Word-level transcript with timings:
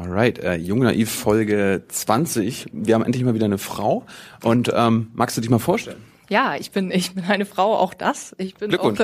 Alright, 0.00 0.38
äh, 0.38 0.54
Jung 0.54 0.78
Naiv 0.78 1.10
Folge 1.10 1.82
20. 1.86 2.68
Wir 2.72 2.94
haben 2.94 3.04
endlich 3.04 3.22
mal 3.22 3.34
wieder 3.34 3.44
eine 3.44 3.58
Frau. 3.58 4.06
Und 4.42 4.72
ähm, 4.74 5.10
magst 5.12 5.36
du 5.36 5.42
dich 5.42 5.50
mal 5.50 5.58
vorstellen? 5.58 5.98
Ja, 6.30 6.56
ich 6.58 6.70
bin 6.70 6.90
ich 6.90 7.14
bin 7.14 7.24
eine 7.24 7.44
Frau, 7.44 7.76
auch 7.76 7.92
das. 7.92 8.34
Ich 8.38 8.54
bin 8.54 8.74
auch 8.76 8.94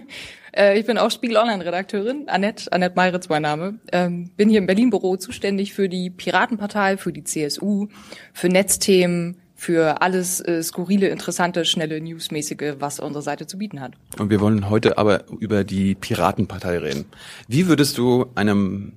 äh, 0.56 0.76
ich 0.76 0.86
bin 0.86 0.98
auch 0.98 1.12
Spiegel 1.12 1.36
Online 1.36 1.64
Redakteurin. 1.64 2.24
Annette 2.26 2.72
Annette 2.72 2.96
Meiritz 2.96 3.28
mein 3.28 3.42
Name. 3.42 3.78
Ähm, 3.92 4.30
bin 4.36 4.48
hier 4.48 4.58
im 4.58 4.66
Berlin 4.66 4.90
Büro 4.90 5.16
zuständig 5.16 5.72
für 5.72 5.88
die 5.88 6.10
Piratenpartei, 6.10 6.96
für 6.96 7.12
die 7.12 7.22
CSU, 7.22 7.86
für 8.32 8.48
Netzthemen, 8.48 9.36
für 9.54 10.02
alles 10.02 10.40
äh, 10.40 10.64
skurrile, 10.64 11.10
interessante, 11.10 11.64
schnelle, 11.64 12.00
newsmäßige, 12.00 12.74
was 12.80 12.98
unsere 12.98 13.22
Seite 13.22 13.46
zu 13.46 13.56
bieten 13.56 13.80
hat. 13.80 13.92
Und 14.18 14.30
wir 14.30 14.40
wollen 14.40 14.68
heute 14.68 14.98
aber 14.98 15.26
über 15.38 15.62
die 15.62 15.94
Piratenpartei 15.94 16.78
reden. 16.78 17.04
Wie 17.46 17.68
würdest 17.68 17.98
du 17.98 18.26
einem 18.34 18.94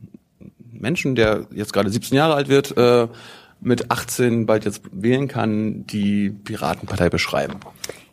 Menschen, 0.83 1.15
der 1.15 1.47
jetzt 1.51 1.73
gerade 1.73 1.89
17 1.89 2.15
Jahre 2.15 2.35
alt 2.35 2.49
wird, 2.49 2.77
äh, 2.77 3.07
mit 3.59 3.89
18 3.89 4.45
bald 4.45 4.65
jetzt 4.65 4.83
wählen 4.91 5.27
kann, 5.27 5.87
die 5.87 6.29
Piratenpartei 6.29 7.09
beschreiben? 7.09 7.55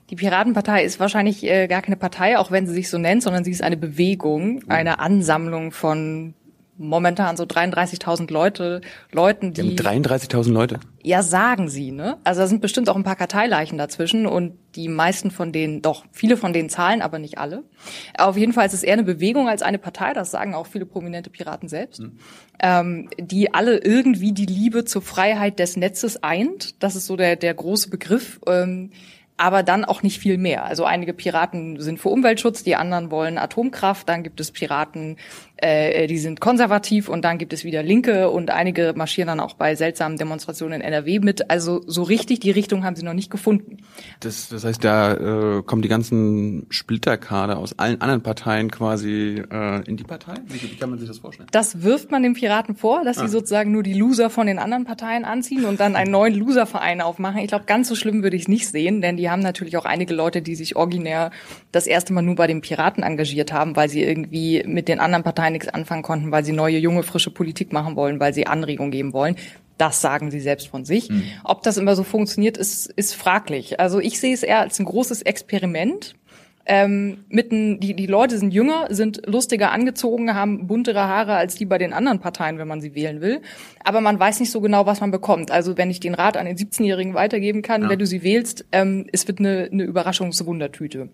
Die 0.09 0.17
Piratenpartei 0.17 0.83
ist 0.85 0.99
wahrscheinlich 0.99 1.45
äh, 1.45 1.69
gar 1.69 1.83
keine 1.83 1.97
Partei, 1.97 2.39
auch 2.39 2.51
wenn 2.51 2.67
sie 2.67 2.73
sich 2.73 2.89
so 2.89 2.99
nennt, 2.99 3.23
sondern 3.23 3.45
sie 3.45 3.51
ist 3.51 3.63
eine 3.63 3.77
Bewegung, 3.77 4.63
eine 4.69 4.99
Ansammlung 4.99 5.71
von 5.71 6.35
momentan 6.81 7.37
so 7.37 7.45
33.000 7.45 8.33
Leute, 8.33 8.81
Leuten, 9.13 9.53
die... 9.53 9.77
33.000 9.77 10.51
Leute? 10.51 10.81
Ja, 11.03 11.23
sagen 11.23 11.69
sie, 11.69 11.93
ne? 11.93 12.17
Also 12.25 12.41
da 12.41 12.47
sind 12.47 12.63
bestimmt 12.63 12.89
auch 12.89 12.97
ein 12.97 13.05
paar 13.05 13.17
Karteileichen 13.17 13.77
dazwischen 13.77 14.27
und 14.27 14.55
die 14.75 14.89
meisten 14.89 15.31
von 15.31 15.53
denen, 15.53 15.83
doch, 15.83 16.05
viele 16.11 16.39
von 16.39 16.55
denen 16.55 16.71
zahlen, 16.71 17.03
aber 17.03 17.19
nicht 17.19 17.37
alle. 17.37 17.65
Auf 18.17 18.37
jeden 18.37 18.55
Fall 18.55 18.67
ist 18.67 18.73
es 18.73 18.83
eher 18.83 18.95
eine 18.95 19.05
Bewegung 19.05 19.49
als 19.49 19.61
eine 19.61 19.79
Partei, 19.79 20.15
das 20.15 20.31
sagen 20.31 20.55
auch 20.55 20.67
viele 20.67 20.87
prominente 20.87 21.29
Piraten 21.29 21.69
selbst, 21.69 22.01
mhm. 22.01 22.19
ähm, 22.61 23.11
die 23.19 23.53
alle 23.53 23.79
irgendwie 23.79 24.33
die 24.33 24.47
Liebe 24.47 24.87
zur 24.87 25.03
Freiheit 25.03 25.59
des 25.59 25.77
Netzes 25.77 26.23
eint. 26.23 26.83
Das 26.83 26.97
ist 26.97 27.07
so 27.07 27.17
der, 27.17 27.37
der 27.37 27.53
große 27.53 27.91
Begriff. 27.91 28.41
Ähm, 28.47 28.91
aber 29.41 29.63
dann 29.63 29.87
auch 29.87 30.03
nicht 30.03 30.19
viel 30.19 30.37
mehr. 30.37 30.65
Also 30.65 30.85
einige 30.85 31.15
Piraten 31.15 31.81
sind 31.81 31.99
für 31.99 32.11
Umweltschutz, 32.11 32.63
die 32.63 32.77
anderen 32.77 33.11
wollen 33.11 33.39
Atomkraft, 33.39 34.07
dann 34.07 34.23
gibt 34.23 34.39
es 34.39 34.53
Piraten, 34.53 35.17
äh, 35.63 36.07
die 36.07 36.19
sind 36.19 36.41
konservativ 36.41 37.09
und 37.09 37.23
dann 37.23 37.39
gibt 37.39 37.53
es 37.53 37.65
wieder 37.65 37.83
Linke 37.83 38.31
und 38.31 38.51
einige 38.51 38.93
marschieren 38.97 39.29
dann 39.29 39.41
auch 39.41 39.55
bei 39.55 39.75
seltsamen 39.75 40.19
Demonstrationen 40.19 40.81
in 40.81 40.87
NRW 40.87 41.21
mit. 41.21 41.51
Also 41.51 41.83
so 41.87 42.03
richtig 42.03 42.41
die 42.41 42.51
Richtung 42.51 42.85
haben 42.85 42.97
sie 42.97 43.05
noch 43.05 43.15
nicht 43.15 43.31
gefunden. 43.31 43.79
Das, 44.21 44.49
das 44.49 44.65
heißt, 44.65 44.83
da 44.83 45.59
äh, 45.59 45.63
kommen 45.63 45.83
die 45.83 45.89
ganzen 45.89 46.67
Splitterkader 46.71 47.59
aus 47.59 47.79
allen 47.79 48.01
anderen 48.01 48.23
Parteien 48.23 48.71
quasi 48.71 49.43
äh, 49.51 49.89
in 49.89 49.97
die 49.97 50.05
Partei? 50.05 50.35
Wie, 50.47 50.63
wie, 50.63 50.77
kann 50.77 50.91
man 50.91 50.99
sich 50.99 51.09
das 51.09 51.19
vorstellen? 51.19 51.49
Das 51.53 51.83
wirft 51.83 52.11
man 52.11 52.23
den 52.23 52.35
Piraten 52.35 52.75
vor, 52.75 53.05
dass 53.05 53.19
ah. 53.19 53.23
sie 53.23 53.29
sozusagen 53.29 53.73
nur 53.73 53.83
die 53.83 53.95
Loser 53.95 54.31
von 54.31 54.47
den 54.47 54.59
anderen 54.59 54.85
Parteien 54.85 55.25
anziehen 55.25 55.65
und 55.65 55.81
dann 55.81 55.97
einen 55.97 56.11
neuen 56.11 56.35
Loserverein 56.35 57.01
aufmachen. 57.01 57.41
Ich 57.41 57.49
glaube, 57.49 57.65
ganz 57.67 57.89
so 57.89 57.95
schlimm 57.95 58.23
würde 58.23 58.37
ich 58.37 58.43
es 58.43 58.49
nicht 58.49 58.69
sehen, 58.69 59.01
denn 59.01 59.17
die 59.17 59.31
haben 59.31 59.41
natürlich 59.41 59.77
auch 59.77 59.85
einige 59.85 60.15
Leute, 60.15 60.43
die 60.43 60.55
sich 60.55 60.77
originär 60.77 61.31
das 61.73 61.87
erste 61.87 62.13
Mal 62.13 62.23
nur 62.23 62.37
bei 62.37 62.47
den 62.47 62.61
Piraten 62.61 63.03
engagiert 63.03 63.53
haben, 63.53 63.77
weil 63.77 63.89
sie 63.89 64.03
irgendwie 64.03 64.63
mit 64.67 64.89
den 64.89 65.01
anderen 65.01 65.23
Parteien 65.23 65.50
Parteien 65.51 65.53
nichts 65.53 65.69
anfangen 65.69 66.03
konnten, 66.03 66.33
weil 66.33 66.45
sie 66.45 66.53
neue, 66.53 66.79
junge, 66.79 67.03
frische 67.03 67.31
Politik 67.31 67.73
machen 67.73 67.97
wollen, 67.97 68.21
weil 68.21 68.33
sie 68.33 68.47
Anregungen 68.47 68.91
geben 68.91 69.13
wollen. 69.13 69.37
Das 69.79 70.01
sagen 70.01 70.31
sie 70.31 70.41
selbst 70.41 70.69
von 70.69 70.85
sich. 70.85 71.09
Mhm. 71.09 71.25
Ob 71.45 71.63
das 71.63 71.79
immer 71.79 71.97
so 71.97 72.05
funktioniert, 72.05 72.59
ist, 72.59 72.87
ist 72.87 73.15
fraglich. 73.15 73.81
Also 73.81 73.99
ich 73.99 74.21
sehe 74.21 74.35
es 74.35 74.43
eher 74.43 74.61
als 74.61 74.79
ein 74.79 74.85
großes 74.85 75.23
Experiment. 75.23 76.15
Ähm, 76.67 77.25
mitten, 77.31 77.81
die, 77.81 77.95
die 77.95 78.07
Leute 78.07 78.39
sind 78.39 78.53
jünger, 78.53 78.87
sind 78.91 79.23
lustiger 79.27 79.73
angezogen, 79.73 80.35
haben 80.35 80.67
buntere 80.67 81.01
Haare 81.01 81.35
als 81.35 81.55
die 81.55 81.65
bei 81.65 81.79
den 81.79 81.95
anderen 81.95 82.21
Parteien, 82.21 82.59
wenn 82.59 82.69
man 82.69 82.83
sie 82.83 82.95
wählen 82.95 83.23
will. 83.23 83.41
Aber 83.83 84.03
man 84.03 84.21
weiß 84.21 84.39
nicht 84.41 84.51
so 84.51 84.61
genau, 84.61 84.85
was 84.85 85.01
man 85.01 85.11
bekommt. 85.11 85.51
Also 85.51 85.79
wenn 85.79 85.91
ich 85.91 86.01
den 86.01 86.15
Rat 86.15 86.37
an 86.37 86.45
den 86.45 86.57
17-Jährigen 86.57 87.15
weitergeben 87.15 87.63
kann, 87.63 87.83
ja. 87.83 87.89
wenn 87.89 87.99
du 87.99 88.07
sie 88.07 88.23
wählst, 88.23 88.67
ähm, 88.73 89.07
es 89.11 89.27
wird 89.27 89.39
eine, 89.39 89.71
eine 89.73 89.85
Überraschungswundertüte. 89.85 91.09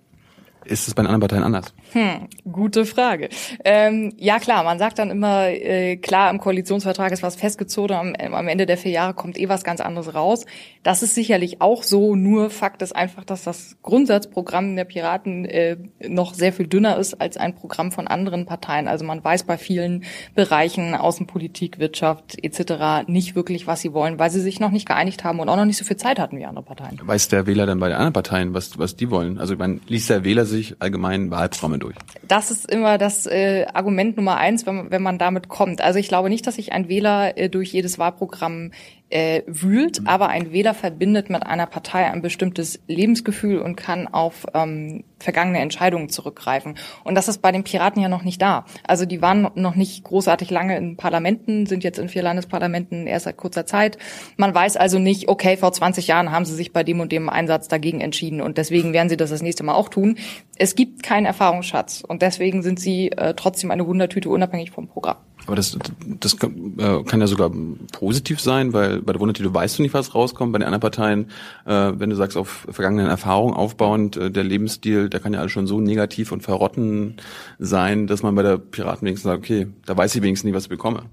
Ist 0.66 0.88
es 0.88 0.94
bei 0.94 1.02
den 1.02 1.06
anderen 1.06 1.20
Parteien 1.20 1.42
anders? 1.42 1.72
Hm, 1.92 2.28
gute 2.50 2.84
Frage. 2.84 3.28
Ähm, 3.64 4.12
ja 4.18 4.38
klar, 4.38 4.64
man 4.64 4.78
sagt 4.78 4.98
dann 4.98 5.10
immer, 5.10 5.48
äh, 5.48 5.96
klar, 5.96 6.30
im 6.30 6.38
Koalitionsvertrag 6.38 7.12
ist 7.12 7.22
was 7.22 7.36
festgezogen, 7.36 8.16
am, 8.18 8.34
am, 8.34 8.48
Ende 8.48 8.66
der 8.66 8.76
vier 8.76 8.90
Jahre 8.90 9.14
kommt 9.14 9.38
eh 9.38 9.48
was 9.48 9.64
ganz 9.64 9.80
anderes 9.80 10.14
raus. 10.14 10.44
Das 10.82 11.02
ist 11.02 11.14
sicherlich 11.14 11.60
auch 11.60 11.82
so, 11.82 12.16
nur 12.16 12.50
Fakt 12.50 12.82
ist 12.82 12.94
einfach, 12.94 13.24
dass 13.24 13.44
das 13.44 13.76
Grundsatzprogramm 13.82 14.74
der 14.76 14.84
Piraten 14.84 15.44
äh, 15.44 15.76
noch 16.06 16.34
sehr 16.34 16.52
viel 16.52 16.66
dünner 16.66 16.98
ist 16.98 17.20
als 17.20 17.36
ein 17.36 17.54
Programm 17.54 17.92
von 17.92 18.08
anderen 18.08 18.46
Parteien. 18.46 18.88
Also 18.88 19.04
man 19.04 19.22
weiß 19.22 19.44
bei 19.44 19.58
vielen 19.58 20.04
Bereichen, 20.34 20.94
Außenpolitik, 20.94 21.78
Wirtschaft 21.78 22.42
etc. 22.42 23.08
nicht 23.08 23.36
wirklich, 23.36 23.66
was 23.66 23.80
sie 23.80 23.92
wollen, 23.92 24.18
weil 24.18 24.30
sie 24.30 24.40
sich 24.40 24.58
noch 24.58 24.70
nicht 24.70 24.86
geeinigt 24.86 25.22
haben 25.22 25.38
und 25.38 25.48
auch 25.48 25.56
noch 25.56 25.64
nicht 25.64 25.78
so 25.78 25.84
viel 25.84 25.96
Zeit 25.96 26.18
hatten 26.18 26.38
wie 26.38 26.44
andere 26.44 26.64
Parteien. 26.64 27.00
Weiß 27.02 27.28
der 27.28 27.46
Wähler 27.46 27.66
denn 27.66 27.78
bei 27.78 27.88
den 27.88 27.96
anderen 27.96 28.12
Parteien, 28.12 28.54
was, 28.54 28.78
was 28.78 28.96
die 28.96 29.10
wollen? 29.10 29.38
Also 29.38 29.56
man 29.56 29.80
liest 29.86 30.10
der 30.10 30.24
Wähler 30.24 30.44
sich 30.44 30.55
sich 30.56 30.76
allgemein 30.80 31.30
Wahlprogramme 31.30 31.78
durch? 31.78 31.96
Das 32.26 32.50
ist 32.50 32.70
immer 32.70 32.98
das 32.98 33.26
äh, 33.26 33.66
Argument 33.72 34.16
Nummer 34.16 34.36
eins, 34.36 34.66
wenn 34.66 34.76
man, 34.76 34.90
wenn 34.90 35.02
man 35.02 35.18
damit 35.18 35.48
kommt. 35.48 35.80
Also 35.80 35.98
ich 35.98 36.08
glaube 36.08 36.28
nicht, 36.28 36.46
dass 36.46 36.56
sich 36.56 36.72
ein 36.72 36.88
Wähler 36.88 37.36
äh, 37.38 37.48
durch 37.48 37.72
jedes 37.72 37.98
Wahlprogramm 37.98 38.72
äh, 39.08 39.42
wühlt, 39.46 40.00
mhm. 40.00 40.08
aber 40.08 40.28
ein 40.28 40.52
Wähler 40.52 40.74
verbindet 40.74 41.30
mit 41.30 41.46
einer 41.46 41.66
Partei 41.66 42.10
ein 42.10 42.22
bestimmtes 42.22 42.80
Lebensgefühl 42.88 43.58
und 43.58 43.76
kann 43.76 44.08
auf 44.08 44.46
ähm, 44.52 45.04
vergangene 45.18 45.60
Entscheidungen 45.60 46.08
zurückgreifen. 46.08 46.76
Und 47.04 47.14
das 47.14 47.28
ist 47.28 47.40
bei 47.40 47.52
den 47.52 47.62
Piraten 47.62 48.02
ja 48.02 48.08
noch 48.08 48.24
nicht 48.24 48.42
da. 48.42 48.64
Also 48.86 49.06
die 49.06 49.22
waren 49.22 49.50
noch 49.54 49.76
nicht 49.76 50.02
großartig 50.04 50.50
lange 50.50 50.76
in 50.76 50.96
Parlamenten, 50.96 51.66
sind 51.66 51.84
jetzt 51.84 51.98
in 51.98 52.08
vier 52.08 52.22
Landesparlamenten 52.22 53.06
erst 53.06 53.26
seit 53.26 53.36
kurzer 53.36 53.64
Zeit. 53.64 53.96
Man 54.36 54.54
weiß 54.54 54.76
also 54.76 54.98
nicht, 54.98 55.28
okay, 55.28 55.56
vor 55.56 55.72
20 55.72 56.08
Jahren 56.08 56.32
haben 56.32 56.44
sie 56.44 56.54
sich 56.54 56.72
bei 56.72 56.82
dem 56.82 57.00
und 57.00 57.12
dem 57.12 57.28
Einsatz 57.28 57.68
dagegen 57.68 58.00
entschieden 58.00 58.40
und 58.40 58.58
deswegen 58.58 58.92
werden 58.92 59.08
sie 59.08 59.16
das 59.16 59.30
das 59.30 59.42
nächste 59.42 59.62
Mal 59.62 59.74
auch 59.74 59.88
tun. 59.88 60.18
Es 60.58 60.74
gibt 60.74 61.02
keinen 61.02 61.26
Erfahrungsschatz 61.26 62.02
und 62.06 62.22
deswegen 62.22 62.62
sind 62.62 62.80
sie 62.80 63.12
äh, 63.12 63.34
trotzdem 63.34 63.70
eine 63.70 63.86
Wundertüte 63.86 64.28
unabhängig 64.30 64.70
vom 64.70 64.88
Programm. 64.88 65.16
Aber 65.46 65.54
das, 65.54 65.78
das 66.20 66.34
äh, 66.34 67.02
kann 67.04 67.20
ja 67.20 67.26
sogar 67.26 67.52
positiv 67.92 68.40
sein, 68.40 68.72
weil 68.72 69.02
bei 69.02 69.12
der 69.12 69.20
Wundertüte 69.20 69.52
weißt 69.52 69.78
du 69.78 69.82
nicht, 69.82 69.94
was 69.94 70.14
rauskommt. 70.14 70.52
Bei 70.52 70.58
den 70.58 70.64
anderen 70.64 70.80
Parteien, 70.80 71.30
äh, 71.66 71.92
wenn 71.94 72.10
du 72.10 72.16
sagst, 72.16 72.36
auf 72.36 72.66
vergangenen 72.70 73.06
Erfahrungen 73.06 73.54
aufbauend, 73.54 74.16
äh, 74.16 74.30
der 74.30 74.44
Lebensstil, 74.44 75.08
der 75.08 75.20
kann 75.20 75.34
ja 75.34 75.40
alles 75.40 75.52
schon 75.52 75.66
so 75.66 75.80
negativ 75.80 76.32
und 76.32 76.42
verrotten 76.42 77.16
sein, 77.58 78.06
dass 78.06 78.22
man 78.22 78.34
bei 78.34 78.42
der 78.42 78.58
Piraten 78.58 79.06
wenigstens 79.06 79.30
sagt, 79.30 79.38
okay, 79.38 79.68
da 79.84 79.96
weiß 79.96 80.14
ich 80.16 80.22
wenigstens 80.22 80.46
nicht, 80.46 80.54
was 80.54 80.64
ich 80.64 80.70
bekomme. 80.70 81.04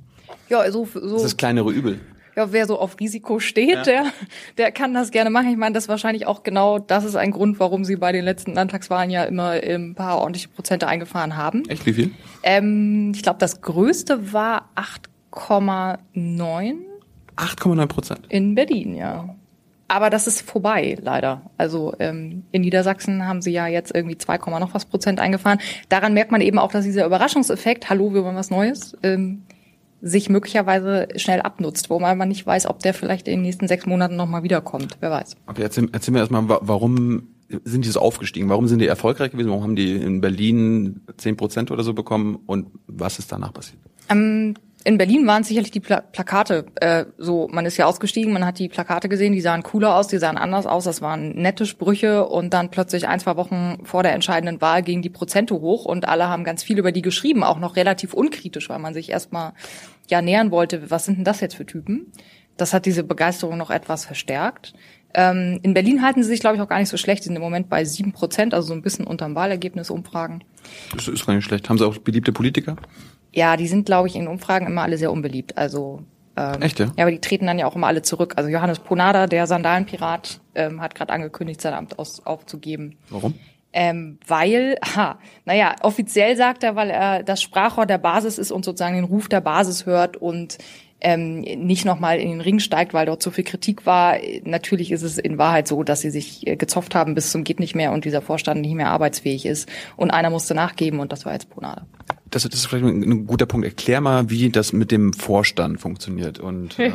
Ja, 0.49 0.69
so, 0.71 0.85
so. 0.85 0.99
Das 0.99 1.11
ist 1.11 1.23
das 1.23 1.37
kleinere 1.37 1.71
Übel 1.71 1.99
ja, 2.35 2.51
wer 2.51 2.66
so 2.66 2.79
auf 2.79 2.99
Risiko 2.99 3.39
steht, 3.39 3.69
ja. 3.69 3.83
der, 3.83 4.05
der 4.57 4.71
kann 4.71 4.94
das 4.94 5.11
gerne 5.11 5.29
machen. 5.29 5.49
Ich 5.49 5.57
meine, 5.57 5.73
das 5.73 5.85
ist 5.85 5.89
wahrscheinlich 5.89 6.25
auch 6.25 6.44
genau, 6.44 6.79
das 6.79 7.03
ist 7.03 7.16
ein 7.16 7.31
Grund, 7.31 7.59
warum 7.59 7.85
sie 7.85 7.95
bei 7.95 8.11
den 8.11 8.25
letzten 8.25 8.53
Landtagswahlen 8.53 9.09
ja 9.09 9.23
immer 9.23 9.51
ein 9.51 9.95
paar 9.95 10.19
ordentliche 10.19 10.49
Prozente 10.49 10.88
eingefahren 10.88 11.35
haben. 11.35 11.63
Echt, 11.69 11.85
wie 11.85 11.93
viel? 11.93 12.11
Ähm, 12.43 13.11
ich 13.16 13.23
glaube, 13.23 13.39
das 13.39 13.61
größte 13.61 14.33
war 14.33 14.69
8,9. 15.31 16.75
8,9 17.35 17.85
Prozent? 17.88 18.22
In 18.29 18.55
Berlin, 18.55 18.95
ja. 18.95 19.35
Aber 19.88 20.09
das 20.09 20.27
ist 20.27 20.41
vorbei, 20.41 20.97
leider. 21.01 21.43
Also 21.57 21.93
ähm, 21.99 22.43
in 22.51 22.61
Niedersachsen 22.61 23.27
haben 23.27 23.41
sie 23.41 23.51
ja 23.51 23.67
jetzt 23.67 23.93
irgendwie 23.93 24.17
2, 24.17 24.38
noch 24.59 24.73
was 24.73 24.85
Prozent 24.85 25.19
eingefahren. 25.19 25.59
Daran 25.89 26.13
merkt 26.13 26.31
man 26.31 26.41
eben 26.41 26.57
auch, 26.57 26.72
dass 26.72 26.85
dieser 26.85 27.05
Überraschungseffekt, 27.05 27.89
hallo, 27.89 28.13
wir 28.13 28.23
wollen 28.23 28.35
was 28.35 28.49
Neues, 28.49 28.97
ähm, 29.03 29.43
sich 30.06 30.30
möglicherweise 30.30 31.08
schnell 31.16 31.41
abnutzt, 31.41 31.90
wo 31.90 31.97
man 31.97 32.28
nicht 32.28 32.46
weiß, 32.46 32.68
ob 32.68 32.80
der 32.80 32.94
vielleicht 32.94 33.28
in 33.28 33.36
den 33.36 33.41
nächsten 33.44 33.69
sechs 33.69 33.86
Monaten 33.86 34.18
nochmal 34.18 34.44
wiederkommt. 34.44 34.97
Wer 35.00 35.09
weiß. 35.12 35.38
Okay, 35.47 35.64
erzähl, 35.64 35.88
erzähl 35.94 36.12
mir 36.12 36.19
erstmal, 36.19 36.44
warum 36.47 37.30
sind 37.64 37.86
die 37.86 37.90
so 37.90 38.02
aufgestiegen? 38.02 38.50
Warum 38.50 38.68
sind 38.68 38.80
die 38.80 38.88
erfolgreich 38.88 39.31
gewesen? 39.31 39.50
Warum 39.50 39.64
haben 39.64 39.75
die 39.78 39.96
in 39.96 40.19
Berlin 40.19 41.02
zehn 41.18 41.38
Prozent 41.38 41.72
oder 41.72 41.84
so 41.84 41.94
bekommen? 41.94 42.40
Und 42.46 42.68
was 42.88 43.18
ist 43.18 43.31
danach 43.31 43.53
passiert? 43.53 43.80
Ähm, 44.09 44.56
in 44.83 44.97
Berlin 44.97 45.25
waren 45.27 45.44
sicherlich 45.44 45.71
die 45.71 45.79
Pla 45.79 46.01
Plakate 46.01 46.66
äh, 46.75 47.05
so, 47.17 47.47
man 47.52 47.66
ist 47.66 47.78
ja 47.78 47.85
ausgestiegen, 47.85 48.34
man 48.34 48.46
hat 48.46 48.59
die 48.59 48.69
Plakate 48.69 49.09
gesehen, 49.09 49.34
die 49.34 49.41
sahen 49.41 49.63
cooler 49.63 49.96
aus, 49.96 50.08
die 50.08 50.17
sahen 50.17 50.37
anders 50.37 50.66
aus, 50.66 50.84
das 50.84 51.02
waren 51.02 51.29
nette 51.35 51.66
Sprüche 51.66 52.25
und 52.25 52.53
dann 52.53 52.69
plötzlich 52.69 53.08
ein, 53.08 53.19
zwei 53.19 53.35
Wochen 53.35 53.78
vor 53.84 54.03
der 54.03 54.13
entscheidenden 54.13 54.61
Wahl 54.61 54.84
gingen 54.84 55.02
die 55.02 55.09
Prozente 55.09 55.55
hoch 55.55 55.85
und 55.85 56.08
alle 56.08 56.28
haben 56.28 56.43
ganz 56.43 56.63
viel 56.63 56.79
über 56.79 56.91
die 56.91 57.02
geschrieben, 57.02 57.43
auch 57.43 57.59
noch 57.59 57.75
relativ 57.75 58.13
unkritisch, 58.13 58.69
weil 58.69 58.79
man 58.79 58.93
sich 58.93 59.09
erstmal 59.09 59.53
ja 60.09 60.22
nähern 60.22 60.52
wollte, 60.52 60.91
was 60.91 61.05
sind 61.05 61.17
denn 61.17 61.25
das 61.25 61.40
jetzt 61.40 61.55
für 61.55 61.66
Typen? 61.66 62.11
Das 62.58 62.73
hat 62.73 62.85
diese 62.85 63.03
Begeisterung 63.03 63.58
noch 63.58 63.72
etwas 63.72 64.05
verstärkt. 64.05 64.73
Ähm, 65.16 65.59
in 65.63 65.73
Berlin 65.73 66.02
halten 66.02 66.23
sie 66.23 66.29
sich, 66.29 66.40
glaube 66.40 66.55
ich, 66.55 66.61
auch 66.61 66.67
gar 66.67 66.79
nicht 66.79 66.90
so 66.90 66.97
schlecht. 66.97 67.23
Sie 67.23 67.28
sind 67.28 67.35
im 67.35 67.41
Moment 67.41 67.69
bei 67.69 67.85
sieben 67.85 68.13
Prozent, 68.13 68.53
also 68.53 68.69
so 68.69 68.73
ein 68.73 68.81
bisschen 68.81 69.05
unterm 69.05 69.35
Wahlergebnis 69.35 69.90
umfragen. 69.90 70.43
Das 70.96 71.08
ist 71.08 71.25
gar 71.25 71.35
nicht 71.35 71.46
schlecht. 71.46 71.69
Haben 71.69 71.78
Sie 71.78 71.85
auch 71.85 71.97
beliebte 71.97 72.31
Politiker? 72.31 72.75
Ja, 73.34 73.58
die 73.58 73.68
sind, 73.68 73.85
glaube 73.85 74.08
ich, 74.08 74.16
in 74.16 74.28
Umfragen 74.28 74.68
immer 74.68 74.84
alle 74.84 74.97
sehr 74.97 75.12
unbeliebt. 75.12 75.58
Also 75.58 76.03
ähm, 76.35 76.62
Echt, 76.62 76.80
ja? 76.80 76.88
Ja, 76.97 77.03
aber 77.03 77.12
die 77.12 77.20
treten 77.20 77.46
dann 77.46 77.59
ja 77.59 77.68
auch 77.68 77.76
immer 77.76 77.88
alle 77.88 78.02
zurück. 78.02 78.34
Also 78.38 78.50
Johannes 78.50 78.80
Ponada, 78.80 79.28
der 79.28 79.47
Sandalenpirat, 79.47 80.40
ähm, 80.56 80.82
hat 80.82 80.96
gerade 80.96 81.14
angekündigt, 81.14 81.62
sein 81.62 81.74
Amt 81.74 82.00
aus, 82.00 82.26
aufzugeben. 82.26 82.97
Warum? 83.09 83.35
Ähm, 83.76 84.20
weil, 84.28 84.78
ha, 84.96 85.18
naja, 85.46 85.76
offiziell 85.82 86.35
sagt 86.35 86.64
er, 86.64 86.76
weil 86.76 86.91
er 86.91 87.24
das 87.24 87.41
Sprachrohr 87.41 87.88
der 87.88 87.97
Basis 87.97 88.38
ist 88.38 88.52
und 88.52 88.64
sozusagen 88.64 88.96
den 88.96 89.03
Ruf 89.03 89.30
der 89.30 89.41
Basis 89.41 89.88
hört 89.88 90.16
und 90.16 90.59
ähm, 91.02 91.41
nicht 91.41 91.84
nochmal 91.84 92.20
in 92.20 92.30
den 92.30 92.41
Ring 92.41 92.59
steigt, 92.59 92.94
weil 92.94 93.08
dort 93.08 93.22
zu 93.22 93.30
viel 93.30 93.44
Kritik 93.44 93.85
war. 93.85 94.18
Natürlich 94.44 94.91
ist 94.91 95.02
es 95.02 95.18
in 95.18 95.38
Wahrheit 95.38 95.68
so, 95.68 95.84
dass 95.84 96.02
sie 96.02 96.12
sich 96.12 96.47
äh, 96.47 96.56
gezopft 96.56 96.96
haben 96.96 97.14
bis 97.14 97.32
zum 97.32 97.44
geht 97.44 97.59
nicht 97.59 97.76
mehr 97.76 97.91
und 97.91 98.06
dieser 98.06 98.22
Vorstand 98.22 98.62
nicht 98.62 98.76
mehr 98.76 98.90
arbeitsfähig 98.90 99.46
ist 99.46 99.68
und 99.97 100.12
einer 100.12 100.30
musste 100.30 100.56
nachgeben 100.56 101.00
und 101.00 101.12
das 101.12 101.26
war 101.26 101.34
jetzt 101.34 101.50
Ponada. 101.50 101.85
Das, 102.34 102.44
das 102.44 102.53
ist 102.53 102.66
vielleicht 102.66 102.85
ein 102.85 103.28
guter 103.28 103.46
Punkt. 103.46 103.66
Erklär 103.66 104.02
mal, 104.02 104.30
wie 104.30 104.50
das 104.50 104.74
mit 104.74 104.91
dem 104.91 105.14
Vorstand 105.14 105.80
funktioniert 105.80 106.40
und 106.40 106.80
äh, 106.80 106.91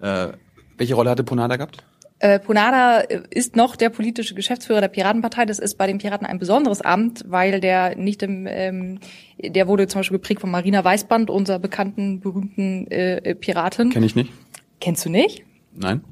äh, 0.00 0.32
welche 0.76 0.94
Rolle 0.94 1.10
hatte 1.10 1.24
Ponada 1.24 1.56
gehabt? 1.56 1.78
Äh, 2.18 2.38
Ponada 2.40 2.98
ist 3.30 3.56
noch 3.56 3.76
der 3.76 3.90
politische 3.90 4.34
Geschäftsführer 4.34 4.80
der 4.80 4.88
Piratenpartei. 4.88 5.46
Das 5.46 5.58
ist 5.58 5.78
bei 5.78 5.86
den 5.86 5.98
Piraten 5.98 6.26
ein 6.26 6.38
besonderes 6.38 6.82
Amt, 6.82 7.24
weil 7.28 7.60
der 7.60 7.96
nicht 7.96 8.22
im, 8.22 8.46
ähm, 8.46 8.98
der 9.38 9.68
wurde 9.68 9.86
zum 9.86 10.00
Beispiel 10.00 10.18
geprägt 10.18 10.40
von 10.40 10.50
Marina 10.50 10.84
Weißband, 10.84 11.30
unserer 11.30 11.60
bekannten, 11.60 12.20
berühmten 12.20 12.90
äh, 12.90 13.34
Piratin. 13.34 13.90
Kenn 13.90 14.02
ich 14.02 14.16
nicht. 14.16 14.32
Kennst 14.80 15.04
du 15.06 15.10
nicht? 15.10 15.44
Nein 15.72 16.02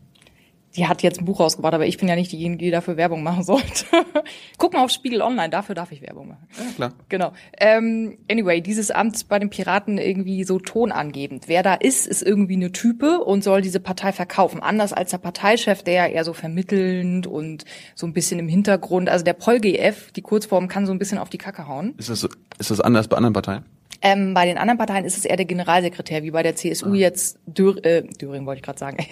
die 0.76 0.86
hat 0.86 1.02
jetzt 1.02 1.18
ein 1.18 1.24
Buch 1.24 1.40
rausgebracht, 1.40 1.74
aber 1.74 1.86
ich 1.86 1.96
bin 1.96 2.08
ja 2.08 2.14
nicht 2.14 2.32
diejenige, 2.32 2.64
die 2.64 2.70
dafür 2.70 2.96
Werbung 2.96 3.22
machen 3.22 3.42
sollte. 3.42 3.86
Guck 4.58 4.74
mal 4.74 4.84
auf 4.84 4.90
Spiegel 4.90 5.22
Online, 5.22 5.48
dafür 5.48 5.74
darf 5.74 5.90
ich 5.92 6.02
Werbung 6.02 6.28
machen. 6.28 6.48
Ja, 6.58 6.64
klar. 6.74 6.92
Genau. 7.08 7.32
Ähm, 7.58 8.18
anyway, 8.30 8.60
dieses 8.60 8.90
Amt 8.90 9.28
bei 9.28 9.38
den 9.38 9.50
Piraten 9.50 9.98
irgendwie 9.98 10.44
so 10.44 10.58
tonangebend. 10.58 11.48
Wer 11.48 11.62
da 11.62 11.74
ist, 11.74 12.06
ist 12.06 12.22
irgendwie 12.22 12.56
eine 12.56 12.72
Type 12.72 13.20
und 13.24 13.42
soll 13.42 13.62
diese 13.62 13.80
Partei 13.80 14.12
verkaufen. 14.12 14.62
Anders 14.62 14.92
als 14.92 15.10
der 15.10 15.18
Parteichef, 15.18 15.82
der 15.82 15.94
ja 15.94 16.06
eher 16.06 16.24
so 16.24 16.32
vermittelnd 16.32 17.26
und 17.26 17.64
so 17.94 18.06
ein 18.06 18.12
bisschen 18.12 18.38
im 18.38 18.48
Hintergrund. 18.48 19.08
Also 19.08 19.24
der 19.24 19.34
PolGF, 19.34 20.12
die 20.12 20.22
Kurzform, 20.22 20.68
kann 20.68 20.86
so 20.86 20.92
ein 20.92 20.98
bisschen 20.98 21.18
auf 21.18 21.30
die 21.30 21.38
Kacke 21.38 21.66
hauen. 21.66 21.94
Ist 21.96 22.10
das, 22.10 22.28
ist 22.58 22.70
das 22.70 22.80
anders 22.80 23.08
bei 23.08 23.16
anderen 23.16 23.32
Parteien? 23.32 23.64
Ähm, 24.06 24.34
bei 24.34 24.46
den 24.46 24.56
anderen 24.56 24.78
Parteien 24.78 25.04
ist 25.04 25.18
es 25.18 25.24
eher 25.24 25.36
der 25.36 25.46
Generalsekretär, 25.46 26.22
wie 26.22 26.30
bei 26.30 26.44
der 26.44 26.54
CSU 26.54 26.92
ah. 26.92 26.94
jetzt 26.94 27.40
Dür 27.44 27.84
äh, 27.84 28.04
Döring 28.04 28.46
wollte 28.46 28.60
ich 28.60 28.62
gerade 28.62 28.78
sagen. 28.78 28.98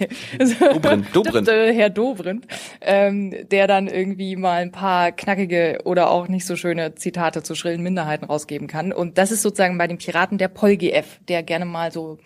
Dobrindt, 0.71 1.13
Dobrindt. 1.13 1.49
Herr 1.51 1.89
Dobrindt, 1.89 2.47
ähm, 2.79 3.33
der 3.51 3.67
dann 3.67 3.87
irgendwie 3.87 4.37
mal 4.37 4.61
ein 4.61 4.71
paar 4.71 5.11
knackige 5.11 5.79
oder 5.83 6.09
auch 6.09 6.29
nicht 6.29 6.45
so 6.45 6.55
schöne 6.55 6.95
Zitate 6.95 7.43
zu 7.43 7.55
schrillen 7.55 7.83
Minderheiten 7.83 8.23
rausgeben 8.23 8.69
kann. 8.69 8.93
Und 8.93 9.17
das 9.17 9.31
ist 9.31 9.41
sozusagen 9.41 9.77
bei 9.77 9.87
den 9.87 9.97
Piraten 9.97 10.37
der 10.37 10.47
PolGF, 10.47 11.19
der 11.27 11.43
gerne 11.43 11.65
mal 11.65 11.91
so 11.91 12.17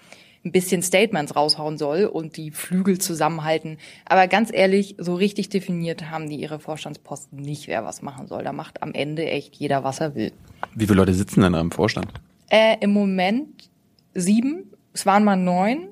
ein 0.46 0.52
bisschen 0.52 0.84
Statements 0.84 1.36
raushauen 1.36 1.80
soll 1.80 2.06
und 2.06 2.38
die 2.38 2.52
Flügel 2.52 3.00
zusammenhalten. 3.00 3.80
Aber 4.06 4.28
ganz 4.28 4.52
ehrlich, 4.54 4.96
so 5.00 5.16
richtig 5.16 5.50
definiert 5.50 6.12
haben 6.12 6.30
die 6.30 6.36
ihre 6.36 6.60
Vorstandsposten 6.60 7.40
nicht, 7.40 7.68
wer 7.68 7.84
was 7.84 8.04
machen 8.04 8.28
soll. 8.28 8.44
Da 8.44 8.54
macht 8.54 8.84
am 8.84 8.94
Ende 8.94 9.26
echt 9.28 9.56
jeder, 9.56 9.84
was 9.84 10.02
er 10.02 10.14
will. 10.14 10.32
Wie 10.76 10.86
viele 10.86 10.98
Leute 10.98 11.16
sitzen 11.16 11.42
denn 11.42 11.54
da 11.54 11.62
im 11.62 11.72
Vorstand? 11.72 12.14
Äh, 12.50 12.78
Im 12.82 12.92
Moment 12.92 13.70
sieben. 14.14 14.72
Es 14.94 15.06
waren 15.06 15.24
mal 15.24 15.36
neun. 15.36 15.90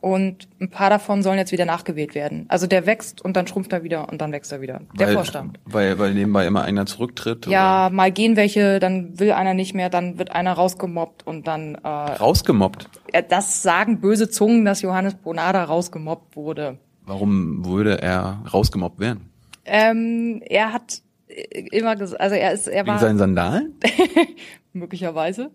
Und 0.00 0.48
ein 0.60 0.68
paar 0.68 0.90
davon 0.90 1.22
sollen 1.22 1.38
jetzt 1.38 1.50
wieder 1.50 1.64
nachgewählt 1.64 2.14
werden. 2.14 2.44
Also 2.48 2.66
der 2.66 2.84
wächst 2.84 3.24
und 3.24 3.38
dann 3.38 3.46
schrumpft 3.46 3.72
er 3.72 3.84
wieder 3.84 4.10
und 4.10 4.20
dann 4.20 4.32
wächst 4.32 4.52
er 4.52 4.60
wieder. 4.60 4.82
Der 4.98 5.06
weil, 5.06 5.14
Vorstand. 5.14 5.58
Weil, 5.64 5.98
weil 5.98 6.12
nebenbei 6.12 6.46
immer 6.46 6.62
einer 6.62 6.84
zurücktritt? 6.84 7.46
Ja, 7.46 7.86
oder? 7.86 7.94
mal 7.94 8.12
gehen 8.12 8.36
welche, 8.36 8.80
dann 8.80 9.18
will 9.18 9.32
einer 9.32 9.54
nicht 9.54 9.72
mehr, 9.72 9.88
dann 9.88 10.18
wird 10.18 10.30
einer 10.30 10.52
rausgemobbt 10.52 11.26
und 11.26 11.46
dann... 11.46 11.76
Äh, 11.76 11.88
rausgemobbt? 11.88 12.90
Das 13.30 13.62
sagen 13.62 14.02
böse 14.02 14.28
Zungen, 14.28 14.66
dass 14.66 14.82
Johannes 14.82 15.14
Bonada 15.14 15.64
rausgemobbt 15.64 16.36
wurde. 16.36 16.76
Warum 17.06 17.64
würde 17.64 18.02
er 18.02 18.42
rausgemobbt 18.52 19.00
werden? 19.00 19.30
Ähm, 19.64 20.42
er 20.44 20.74
hat 20.74 21.00
immer 21.72 21.96
gesagt, 21.96 22.20
also 22.20 22.36
er 22.36 22.52
ist, 22.52 22.68
er 22.68 22.86
war... 22.86 22.94
Wegen 22.94 23.06
seinen 23.06 23.18
Sandalen? 23.18 23.74
möglicherweise. 24.72 25.50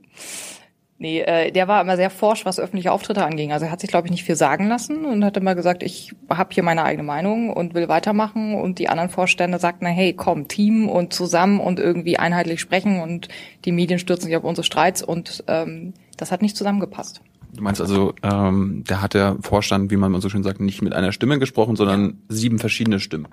Nee, 1.01 1.21
äh, 1.21 1.51
der 1.51 1.69
war 1.69 1.81
immer 1.81 1.95
sehr 1.95 2.09
forsch, 2.09 2.45
was 2.45 2.59
öffentliche 2.59 2.91
Auftritte 2.91 3.23
anging. 3.23 3.53
Also 3.53 3.65
er 3.65 3.71
hat 3.71 3.79
sich, 3.79 3.89
glaube 3.89 4.07
ich, 4.07 4.11
nicht 4.11 4.25
viel 4.25 4.35
sagen 4.35 4.67
lassen 4.67 5.05
und 5.05 5.23
hat 5.23 5.37
immer 5.37 5.55
gesagt, 5.55 5.81
ich 5.81 6.11
habe 6.29 6.53
hier 6.53 6.61
meine 6.61 6.83
eigene 6.83 7.03
Meinung 7.03 7.53
und 7.53 7.73
will 7.73 7.87
weitermachen. 7.87 8.53
Und 8.55 8.79
die 8.79 8.89
anderen 8.89 9.09
Vorstände 9.09 9.59
sagten, 9.59 9.85
na, 9.85 9.91
hey, 9.91 10.13
komm, 10.13 10.49
Team 10.49 10.89
und 10.89 11.13
zusammen 11.13 11.61
und 11.61 11.79
irgendwie 11.79 12.19
einheitlich 12.19 12.59
sprechen 12.59 12.99
und 12.99 13.29
die 13.63 13.71
Medien 13.71 13.97
stürzen 13.97 14.25
sich 14.25 14.35
auf 14.35 14.43
unsere 14.43 14.65
Streits 14.65 15.01
und 15.01 15.45
ähm, 15.47 15.93
das 16.17 16.33
hat 16.33 16.41
nicht 16.41 16.57
zusammengepasst. 16.57 17.21
Du 17.53 17.63
meinst 17.63 17.79
also, 17.79 18.13
ähm, 18.21 18.83
der 18.87 19.01
hat 19.01 19.13
der 19.13 19.37
Vorstand, 19.41 19.91
wie 19.91 19.97
man 19.97 20.19
so 20.19 20.29
schön 20.29 20.43
sagt, 20.43 20.59
nicht 20.59 20.81
mit 20.81 20.93
einer 20.93 21.13
Stimme 21.13 21.39
gesprochen, 21.39 21.77
sondern 21.77 22.05
ja. 22.05 22.13
sieben 22.27 22.59
verschiedene 22.59 22.99
Stimmen. 22.99 23.29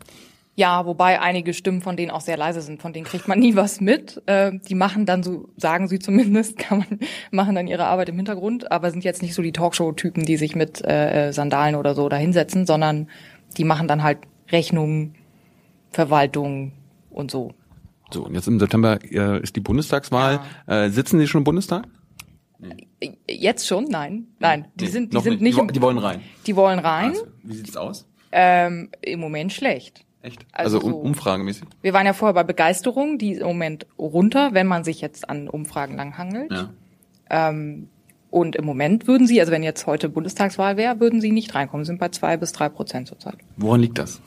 Ja, 0.58 0.86
wobei 0.86 1.20
einige 1.20 1.52
Stimmen 1.52 1.82
von 1.82 1.98
denen 1.98 2.10
auch 2.10 2.22
sehr 2.22 2.38
leise 2.38 2.62
sind, 2.62 2.80
von 2.80 2.94
denen 2.94 3.04
kriegt 3.04 3.28
man 3.28 3.38
nie 3.38 3.56
was 3.56 3.82
mit. 3.82 4.22
Äh, 4.24 4.52
die 4.66 4.74
machen 4.74 5.04
dann 5.04 5.22
so, 5.22 5.50
sagen 5.58 5.86
sie 5.86 5.98
zumindest, 5.98 6.56
kann 6.58 6.78
man, 6.78 7.00
machen 7.30 7.54
dann 7.54 7.66
ihre 7.66 7.84
Arbeit 7.84 8.08
im 8.08 8.16
Hintergrund, 8.16 8.72
aber 8.72 8.90
sind 8.90 9.04
jetzt 9.04 9.20
nicht 9.20 9.34
so 9.34 9.42
die 9.42 9.52
Talkshow-Typen, 9.52 10.24
die 10.24 10.38
sich 10.38 10.56
mit 10.56 10.82
äh, 10.82 11.30
Sandalen 11.32 11.74
oder 11.74 11.94
so 11.94 12.08
da 12.08 12.16
hinsetzen, 12.16 12.64
sondern 12.64 13.08
die 13.58 13.64
machen 13.64 13.86
dann 13.86 14.02
halt 14.02 14.20
Rechnungen, 14.50 15.14
Verwaltung 15.90 16.72
und 17.10 17.30
so. 17.30 17.52
So, 18.10 18.24
und 18.24 18.34
jetzt 18.34 18.48
im 18.48 18.58
September 18.58 18.98
äh, 19.02 19.42
ist 19.42 19.56
die 19.56 19.60
Bundestagswahl. 19.60 20.40
Ja. 20.66 20.84
Äh, 20.84 20.90
sitzen 20.90 21.18
Sie 21.18 21.26
schon 21.26 21.40
im 21.40 21.44
Bundestag? 21.44 21.86
Nee. 22.58 22.88
Jetzt 23.28 23.66
schon? 23.66 23.84
Nein. 23.84 24.28
Nein, 24.38 24.68
die 24.74 24.86
nee, 24.86 24.90
sind, 24.90 25.12
die 25.12 25.20
sind 25.20 25.42
nicht. 25.42 25.56
nicht 25.58 25.70
die, 25.70 25.74
die 25.74 25.82
wollen 25.82 25.98
rein. 25.98 26.22
Die 26.46 26.56
wollen 26.56 26.78
rein. 26.78 27.10
Also, 27.10 27.26
wie 27.42 27.56
sieht's 27.56 27.76
aus? 27.76 28.06
Ähm, 28.32 28.88
Im 29.02 29.20
Moment 29.20 29.52
schlecht. 29.52 30.05
Echt? 30.26 30.44
Also, 30.50 30.78
also 30.78 30.88
um, 30.88 30.94
umfragemäßig? 30.94 31.68
Wir 31.82 31.92
waren 31.92 32.04
ja 32.04 32.12
vorher 32.12 32.34
bei 32.34 32.42
Begeisterung, 32.42 33.16
die 33.16 33.32
ist 33.32 33.40
im 33.40 33.46
Moment 33.46 33.86
runter, 33.96 34.54
wenn 34.54 34.66
man 34.66 34.82
sich 34.82 35.00
jetzt 35.00 35.30
an 35.30 35.48
Umfragen 35.48 35.96
langhangelt. 35.96 36.50
Ja. 36.50 36.70
Ähm, 37.30 37.88
und 38.30 38.56
im 38.56 38.64
Moment 38.64 39.06
würden 39.06 39.28
sie, 39.28 39.38
also 39.38 39.52
wenn 39.52 39.62
jetzt 39.62 39.86
heute 39.86 40.08
Bundestagswahl 40.08 40.76
wäre, 40.76 40.98
würden 40.98 41.20
sie 41.20 41.30
nicht 41.30 41.54
reinkommen. 41.54 41.86
Sind 41.86 42.00
bei 42.00 42.08
zwei 42.08 42.36
bis 42.36 42.50
drei 42.50 42.68
Prozent 42.68 43.06
zurzeit. 43.06 43.36
Woran 43.56 43.80
liegt 43.80 43.98
das? 43.98 44.20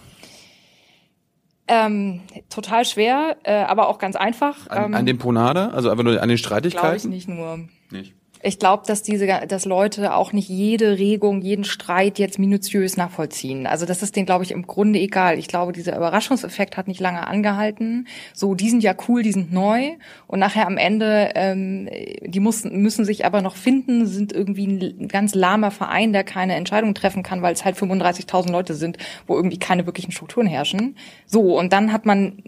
Ähm, 1.67 2.21
total 2.49 2.85
schwer, 2.85 3.35
äh, 3.43 3.53
aber 3.53 3.89
auch 3.89 3.99
ganz 3.99 4.15
einfach. 4.15 4.67
An, 4.69 4.85
ähm, 4.85 4.93
an 4.95 5.05
dem 5.05 5.17
Ponade? 5.17 5.73
Also 5.73 5.89
einfach 5.89 6.05
nur 6.05 6.21
an 6.21 6.29
den 6.29 6.37
Streitigkeiten? 6.37 6.81
Glaube 6.81 6.97
ich 6.97 7.05
nicht 7.05 7.27
nur. 7.27 7.67
Nicht 7.91 8.15
ich 8.41 8.57
glaube, 8.57 8.83
dass 8.87 9.03
diese, 9.03 9.27
dass 9.27 9.65
Leute 9.65 10.15
auch 10.15 10.31
nicht 10.31 10.47
jede 10.47 10.97
Regung, 10.97 11.41
jeden 11.41 11.65
Streit 11.65 12.19
jetzt 12.19 12.39
minutiös 12.39 12.95
nachvollziehen. 12.95 13.67
Also 13.67 13.85
das 13.85 14.01
ist 14.01 14.15
denen, 14.15 14.25
glaube 14.25 14.45
ich, 14.45 14.51
im 14.51 14.65
Grunde 14.65 14.99
egal. 14.99 15.37
Ich 15.37 15.47
glaube, 15.47 15.73
dieser 15.73 15.97
Überraschungseffekt 15.97 16.77
hat 16.77 16.87
nicht 16.87 17.01
lange 17.01 17.27
angehalten. 17.27 18.07
So, 18.33 18.55
die 18.55 18.69
sind 18.69 18.81
ja 18.81 18.95
cool, 19.07 19.23
die 19.23 19.33
sind 19.33 19.51
neu 19.51 19.91
und 20.27 20.39
nachher 20.39 20.67
am 20.67 20.77
Ende, 20.77 21.31
ähm, 21.35 21.89
die 22.21 22.39
müssen, 22.39 22.81
müssen 22.81 23.03
sich 23.03 23.25
aber 23.25 23.41
noch 23.41 23.57
finden, 23.57 24.05
sind 24.05 24.31
irgendwie 24.31 24.67
ein 24.67 25.09
ganz 25.09 25.35
lahmer 25.35 25.71
Verein, 25.71 26.13
der 26.13 26.23
keine 26.23 26.55
Entscheidung 26.55 26.93
treffen 26.95 27.23
kann, 27.23 27.41
weil 27.41 27.53
es 27.53 27.65
halt 27.65 27.75
35.000 27.75 28.51
Leute 28.51 28.73
sind, 28.73 28.97
wo 29.27 29.35
irgendwie 29.35 29.59
keine 29.59 29.85
wirklichen 29.85 30.13
Strukturen 30.13 30.47
herrschen. 30.47 30.95
So 31.25 31.57
und 31.59 31.73
dann 31.73 31.91
hat 31.91 32.05
man 32.05 32.41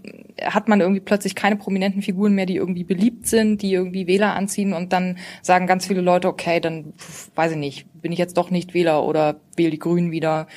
hat 0.45 0.67
man 0.67 0.81
irgendwie 0.81 1.01
plötzlich 1.01 1.35
keine 1.35 1.55
prominenten 1.55 2.01
Figuren 2.01 2.33
mehr, 2.33 2.45
die 2.45 2.55
irgendwie 2.55 2.83
beliebt 2.83 3.27
sind, 3.27 3.61
die 3.61 3.73
irgendwie 3.73 4.07
Wähler 4.07 4.35
anziehen 4.35 4.73
und 4.73 4.93
dann 4.93 5.17
sagen 5.41 5.67
ganz 5.67 5.87
viele 5.87 6.01
Leute, 6.01 6.27
okay, 6.27 6.59
dann 6.59 6.93
weiß 7.35 7.53
ich 7.53 7.57
nicht, 7.57 8.01
bin 8.01 8.11
ich 8.11 8.19
jetzt 8.19 8.37
doch 8.37 8.49
nicht 8.49 8.73
Wähler 8.73 9.03
oder 9.03 9.39
wähle 9.55 9.71
die 9.71 9.79
Grünen 9.79 10.11
wieder. 10.11 10.47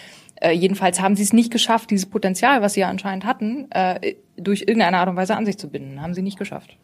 Äh, 0.41 0.53
jedenfalls 0.53 1.01
haben 1.01 1.17
sie 1.17 1.23
es 1.23 1.33
nicht 1.33 1.53
geschafft, 1.53 1.91
dieses 1.91 2.07
Potenzial, 2.07 2.63
was 2.63 2.75
sie 2.75 2.81
ja 2.81 2.89
anscheinend 2.89 3.25
hatten, 3.25 3.71
äh, 3.71 4.15
durch 4.37 4.63
irgendeine 4.63 4.99
Art 4.99 5.09
und 5.09 5.17
Weise 5.17 5.37
an 5.37 5.47
sich 5.47 5.59
zu 5.59 5.69
binden. 5.71 6.01
Haben 6.01 6.15
sie 6.15 6.23
nicht 6.23 6.39
geschafft. 6.39 6.77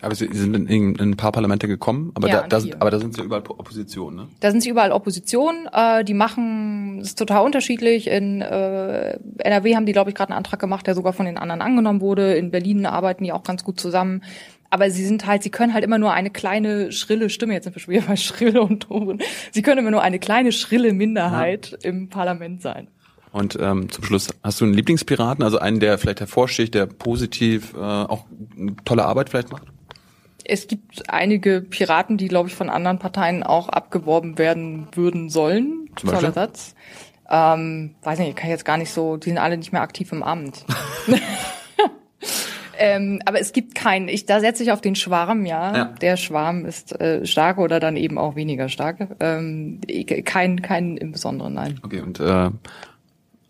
Aber 0.00 0.14
sie 0.14 0.28
sind 0.32 0.54
in, 0.54 0.94
in 0.94 1.00
ein 1.00 1.16
paar 1.16 1.32
Parlamente 1.32 1.66
gekommen, 1.66 2.12
aber, 2.14 2.28
ja, 2.28 2.46
da, 2.46 2.60
da, 2.60 2.76
aber 2.78 2.90
da 2.90 3.00
sind 3.00 3.14
sie 3.14 3.22
überall 3.22 3.42
Opposition, 3.48 4.14
ne? 4.14 4.28
Da 4.40 4.50
sind 4.52 4.60
sie 4.60 4.70
überall 4.70 4.92
Opposition. 4.92 5.68
Äh, 5.72 6.04
die 6.04 6.14
machen, 6.14 7.00
es 7.00 7.08
ist 7.08 7.18
total 7.18 7.44
unterschiedlich. 7.44 8.06
In 8.06 8.40
äh, 8.40 9.18
NRW 9.38 9.74
haben 9.74 9.86
die, 9.86 9.92
glaube 9.92 10.10
ich, 10.10 10.16
gerade 10.16 10.30
einen 10.30 10.38
Antrag 10.38 10.60
gemacht, 10.60 10.86
der 10.86 10.94
sogar 10.94 11.12
von 11.12 11.26
den 11.26 11.36
anderen 11.36 11.62
angenommen 11.62 12.00
wurde. 12.00 12.34
In 12.34 12.50
Berlin 12.50 12.86
arbeiten 12.86 13.24
die 13.24 13.32
auch 13.32 13.42
ganz 13.42 13.64
gut 13.64 13.80
zusammen. 13.80 14.22
Aber 14.70 14.90
sie 14.90 15.04
sind 15.04 15.26
halt, 15.26 15.42
sie 15.42 15.50
können 15.50 15.72
halt 15.72 15.82
immer 15.82 15.98
nur 15.98 16.12
eine 16.12 16.30
kleine, 16.30 16.92
schrille 16.92 17.30
Stimme, 17.30 17.54
jetzt 17.54 17.64
sind 17.64 17.74
wir 17.74 17.80
schon 17.80 17.94
wieder 17.94 18.06
bei 18.06 18.16
Schrille 18.16 18.62
und 18.62 18.80
Ton. 18.80 19.20
Sie 19.50 19.62
können 19.62 19.78
immer 19.78 19.90
nur 19.90 20.02
eine 20.02 20.18
kleine, 20.18 20.52
schrille 20.52 20.92
Minderheit 20.92 21.70
ja. 21.70 21.88
im 21.88 22.08
Parlament 22.08 22.62
sein. 22.62 22.88
Und 23.32 23.58
ähm, 23.60 23.90
zum 23.90 24.04
Schluss, 24.04 24.28
hast 24.42 24.60
du 24.60 24.64
einen 24.64 24.74
Lieblingspiraten, 24.74 25.42
also 25.42 25.58
einen, 25.58 25.80
der 25.80 25.98
vielleicht 25.98 26.20
hervorsticht, 26.20 26.74
der 26.74 26.86
positiv 26.86 27.74
äh, 27.74 27.78
auch 27.78 28.24
eine 28.56 28.76
tolle 28.84 29.04
Arbeit 29.04 29.30
vielleicht 29.30 29.50
macht? 29.50 29.64
Es 30.48 30.66
gibt 30.66 31.08
einige 31.10 31.60
Piraten, 31.60 32.16
die, 32.16 32.28
glaube 32.28 32.48
ich, 32.48 32.54
von 32.54 32.70
anderen 32.70 32.98
Parteien 32.98 33.42
auch 33.42 33.68
abgeworben 33.68 34.38
werden 34.38 34.88
würden 34.92 35.28
sollen. 35.28 35.90
Zum 35.96 36.10
Toller 36.10 36.32
Satz. 36.32 36.74
Ähm, 37.30 37.94
weiß 38.02 38.18
nicht, 38.18 38.36
kann 38.36 38.46
ich 38.46 38.52
jetzt 38.52 38.64
gar 38.64 38.78
nicht 38.78 38.90
so, 38.90 39.18
die 39.18 39.28
sind 39.28 39.38
alle 39.38 39.58
nicht 39.58 39.72
mehr 39.72 39.82
aktiv 39.82 40.10
im 40.12 40.22
Amt. 40.22 40.64
ähm, 42.78 43.20
aber 43.26 43.38
es 43.40 43.52
gibt 43.52 43.74
keinen, 43.74 44.08
ich, 44.08 44.24
da 44.24 44.40
setze 44.40 44.62
ich 44.62 44.72
auf 44.72 44.80
den 44.80 44.94
Schwarm, 44.94 45.44
ja. 45.44 45.76
ja. 45.76 45.84
Der 46.00 46.16
Schwarm 46.16 46.64
ist 46.64 46.98
äh, 46.98 47.26
stark 47.26 47.58
oder 47.58 47.80
dann 47.80 47.96
eben 47.96 48.16
auch 48.16 48.34
weniger 48.34 48.70
stark. 48.70 49.08
Ähm, 49.20 49.80
kein, 50.24 50.62
kein 50.62 50.96
im 50.96 51.12
Besonderen, 51.12 51.52
nein. 51.52 51.78
Okay, 51.82 52.00
und 52.00 52.18
äh, 52.20 52.50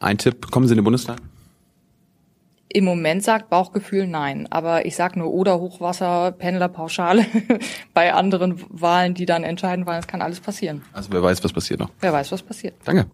ein 0.00 0.18
Tipp, 0.18 0.50
kommen 0.50 0.66
Sie 0.66 0.72
in 0.72 0.78
den 0.78 0.84
Bundestag? 0.84 1.18
Im 2.70 2.84
Moment 2.84 3.22
sagt 3.22 3.48
Bauchgefühl 3.48 4.06
nein, 4.06 4.46
aber 4.50 4.84
ich 4.84 4.94
sag 4.94 5.16
nur 5.16 5.32
oder 5.32 5.58
Hochwasser, 5.58 6.32
Pendlerpauschale 6.32 7.24
bei 7.94 8.12
anderen 8.12 8.62
Wahlen, 8.68 9.14
die 9.14 9.24
dann 9.24 9.42
entscheiden, 9.42 9.86
weil 9.86 9.98
es 10.00 10.06
kann 10.06 10.20
alles 10.20 10.40
passieren. 10.40 10.82
Also 10.92 11.10
wer 11.12 11.22
weiß, 11.22 11.42
was 11.44 11.52
passiert 11.52 11.80
noch. 11.80 11.90
Wer 12.00 12.12
weiß, 12.12 12.30
was 12.30 12.42
passiert. 12.42 12.74
Danke. 12.84 13.06